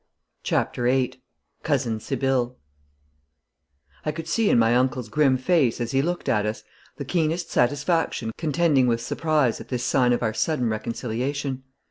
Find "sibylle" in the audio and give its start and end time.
1.99-2.57